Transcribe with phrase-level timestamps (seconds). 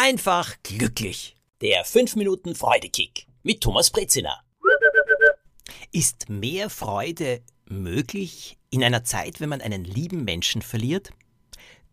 [0.00, 1.36] einfach glücklich.
[1.60, 4.42] Der 5 Minuten Freudekick mit Thomas Brezina.
[5.92, 11.10] Ist mehr Freude möglich in einer Zeit, wenn man einen lieben Menschen verliert?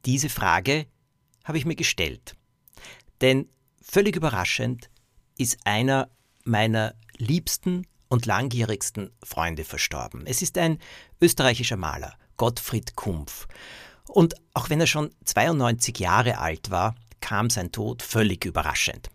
[0.06, 0.85] Diese Frage
[1.44, 2.38] habe ich mir gestellt.
[3.20, 3.49] Denn
[3.81, 4.89] völlig überraschend
[5.37, 6.10] ist einer
[6.46, 10.26] meiner liebsten und langjährigsten Freunde verstorben.
[10.26, 10.79] Es ist ein
[11.19, 13.49] österreichischer Maler, Gottfried Kumpf.
[14.08, 16.96] Und auch wenn er schon 92 Jahre alt war,
[17.27, 19.09] kam sein Tod völlig überraschend.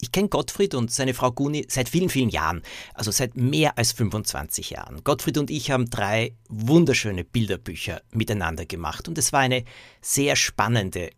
[0.00, 2.62] Ich kenne Gottfried und seine Frau Guni seit vielen, vielen Jahren,
[2.94, 5.04] also seit mehr als 25 Jahren.
[5.04, 9.62] Gottfried und ich haben drei wunderschöne Bilderbücher miteinander gemacht und es war eine
[10.00, 11.10] sehr spannende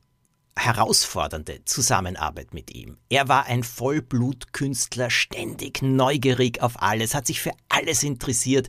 [0.57, 2.97] herausfordernde Zusammenarbeit mit ihm.
[3.09, 8.69] Er war ein Vollblutkünstler, ständig neugierig auf alles, hat sich für alles interessiert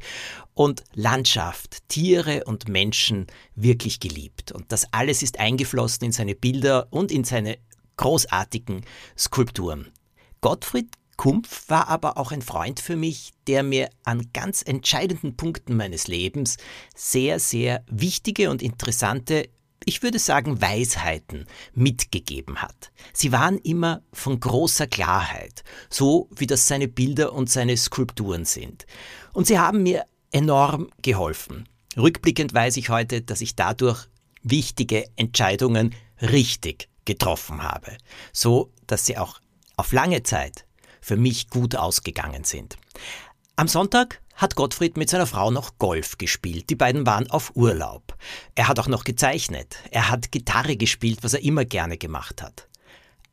[0.53, 4.51] und Landschaft, Tiere und Menschen wirklich geliebt.
[4.51, 7.57] Und das alles ist eingeflossen in seine Bilder und in seine
[7.97, 8.83] großartigen
[9.17, 9.91] Skulpturen.
[10.41, 15.77] Gottfried Kumpf war aber auch ein Freund für mich, der mir an ganz entscheidenden Punkten
[15.77, 16.57] meines Lebens
[16.93, 19.47] sehr, sehr wichtige und interessante
[19.83, 22.91] ich würde sagen, Weisheiten mitgegeben hat.
[23.13, 28.85] Sie waren immer von großer Klarheit, so wie das seine Bilder und seine Skulpturen sind.
[29.33, 31.67] Und sie haben mir enorm geholfen.
[31.97, 34.07] Rückblickend weiß ich heute, dass ich dadurch
[34.43, 37.97] wichtige Entscheidungen richtig getroffen habe,
[38.33, 39.39] so dass sie auch
[39.77, 40.65] auf lange Zeit
[41.01, 42.77] für mich gut ausgegangen sind.
[43.57, 46.69] Am Sonntag hat Gottfried mit seiner Frau noch Golf gespielt.
[46.69, 48.17] Die beiden waren auf Urlaub.
[48.53, 49.77] Er hat auch noch gezeichnet.
[49.91, 52.67] Er hat Gitarre gespielt, was er immer gerne gemacht hat.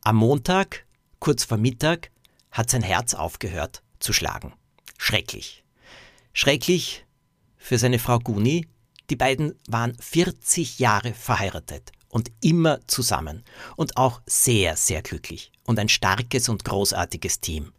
[0.02, 0.86] Am Montag,
[1.18, 2.12] kurz vor Mittag,
[2.52, 4.52] hat sein Herz aufgehört zu schlagen.
[4.96, 5.64] Schrecklich.
[6.32, 7.04] Schrecklich
[7.56, 8.68] für seine Frau Guni.
[9.10, 13.42] Die beiden waren 40 Jahre verheiratet und immer zusammen
[13.74, 17.72] und auch sehr, sehr glücklich und ein starkes und großartiges Team.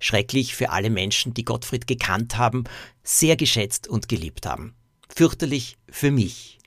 [0.00, 2.64] Schrecklich für alle Menschen, die Gottfried gekannt haben,
[3.02, 4.74] sehr geschätzt und geliebt haben.
[5.08, 6.58] Fürchterlich für mich,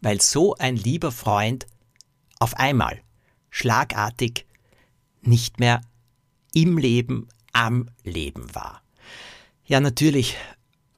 [0.00, 1.66] weil so ein lieber Freund
[2.38, 3.00] auf einmal,
[3.50, 4.46] schlagartig,
[5.22, 5.80] nicht mehr
[6.52, 8.82] im Leben, am Leben war.
[9.64, 10.36] Ja, natürlich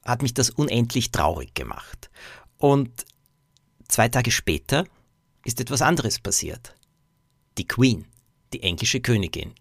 [0.03, 2.09] hat mich das unendlich traurig gemacht.
[2.57, 3.05] Und
[3.87, 4.85] zwei Tage später
[5.45, 6.75] ist etwas anderes passiert.
[7.57, 8.05] Die Queen,
[8.53, 9.53] die englische Königin,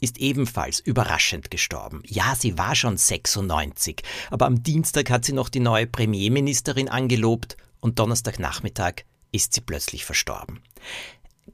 [0.00, 2.02] ist ebenfalls überraschend gestorben.
[2.06, 7.56] Ja, sie war schon 96, aber am Dienstag hat sie noch die neue Premierministerin angelobt
[7.80, 10.60] und Donnerstagnachmittag ist sie plötzlich verstorben.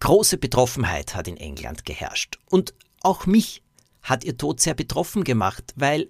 [0.01, 3.63] Große Betroffenheit hat in England geherrscht und auch mich
[4.03, 6.09] hat ihr Tod sehr betroffen gemacht, weil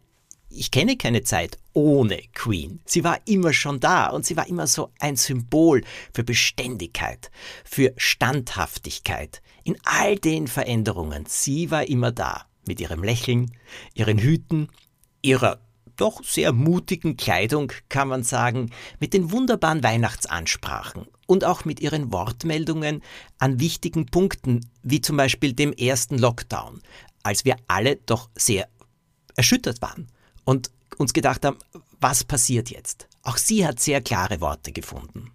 [0.57, 2.81] ich kenne keine Zeit ohne Queen.
[2.85, 7.31] Sie war immer schon da und sie war immer so ein Symbol für Beständigkeit,
[7.65, 9.43] für Standhaftigkeit.
[9.65, 13.53] In all den Veränderungen, sie war immer da, mit ihrem Lächeln,
[13.95, 14.69] ihren Hüten,
[15.23, 15.61] ihrer
[15.97, 22.13] doch sehr mutigen Kleidung, kann man sagen, mit den wunderbaren Weihnachtsansprachen und auch mit ihren
[22.13, 23.03] Wortmeldungen
[23.39, 26.83] an wichtigen Punkten, wie zum Beispiel dem ersten Lockdown,
[27.23, 28.69] als wir alle doch sehr
[29.37, 30.09] erschüttert waren
[30.47, 31.59] und uns gedacht haben,
[32.01, 33.09] was passiert jetzt?
[33.23, 35.33] Auch sie hat sehr klare Worte gefunden.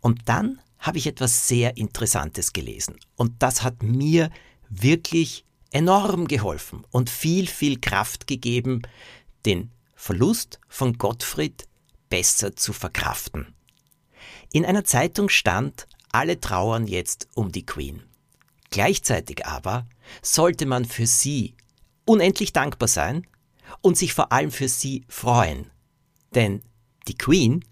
[0.00, 2.96] Und dann habe ich etwas sehr Interessantes gelesen.
[3.14, 4.30] Und das hat mir
[4.68, 8.82] wirklich enorm geholfen und viel, viel Kraft gegeben,
[9.46, 11.68] den Verlust von Gottfried
[12.08, 13.54] besser zu verkraften.
[14.52, 18.02] In einer Zeitung stand, alle trauern jetzt um die Queen.
[18.70, 19.86] Gleichzeitig aber
[20.22, 21.54] sollte man für sie
[22.04, 23.26] unendlich dankbar sein
[23.80, 25.70] und sich vor allem für sie freuen.
[26.34, 26.62] Denn
[27.08, 27.64] die Queen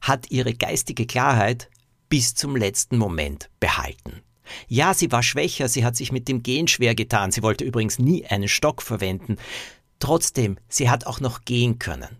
[0.00, 1.70] hat ihre geistige Klarheit
[2.08, 4.22] bis zum letzten Moment behalten.
[4.68, 7.98] Ja, sie war schwächer, sie hat sich mit dem Gehen schwer getan, sie wollte übrigens
[7.98, 9.36] nie einen Stock verwenden.
[9.98, 12.18] Trotzdem, sie hat auch noch gehen können.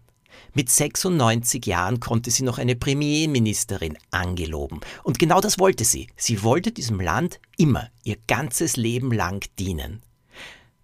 [0.57, 4.81] Mit 96 Jahren konnte sie noch eine Premierministerin angeloben.
[5.03, 6.07] Und genau das wollte sie.
[6.17, 10.03] Sie wollte diesem Land immer, ihr ganzes Leben lang dienen.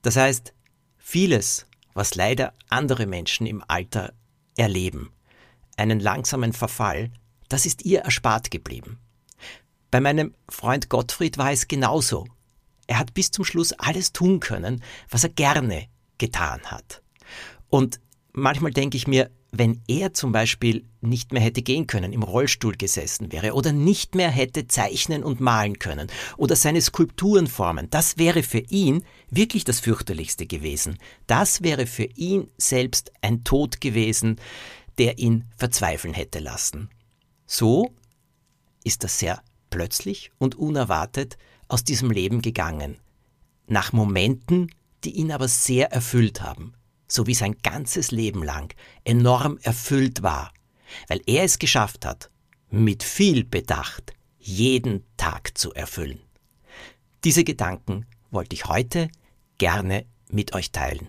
[0.03, 0.53] Das heißt,
[0.99, 4.13] vieles was leider andere Menschen im Alter
[4.57, 5.11] erleben,
[5.77, 7.11] einen langsamen Verfall,
[7.49, 8.99] das ist ihr erspart geblieben.
[9.91, 12.27] Bei meinem Freund Gottfried war es genauso.
[12.87, 15.89] Er hat bis zum Schluss alles tun können, was er gerne
[16.19, 17.03] getan hat.
[17.69, 18.01] Und
[18.33, 22.77] manchmal denke ich mir, wenn er zum Beispiel nicht mehr hätte gehen können, im Rollstuhl
[22.77, 28.19] gesessen wäre oder nicht mehr hätte zeichnen und malen können oder seine Skulpturen formen, das
[28.19, 30.99] wäre für ihn wirklich das fürchterlichste gewesen.
[31.27, 34.37] Das wäre für ihn selbst ein Tod gewesen,
[34.99, 36.91] der ihn verzweifeln hätte lassen.
[37.47, 37.93] So
[38.85, 41.39] ist das sehr plötzlich und unerwartet
[41.69, 42.99] aus diesem Leben gegangen,
[43.67, 44.71] nach Momenten,
[45.05, 46.75] die ihn aber sehr erfüllt haben,
[47.11, 48.75] so wie sein ganzes Leben lang
[49.05, 50.53] enorm erfüllt war,
[51.09, 52.31] weil er es geschafft hat,
[52.71, 56.21] mit viel Bedacht jeden Tag zu erfüllen.
[57.25, 59.11] Diese Gedanken wollte ich heute
[59.59, 61.09] gerne mit euch teilen.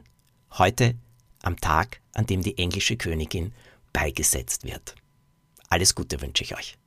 [0.58, 0.96] Heute
[1.44, 3.54] am Tag, an dem die englische Königin
[3.94, 4.96] beigesetzt wird.
[5.70, 6.78] Alles Gute wünsche ich euch.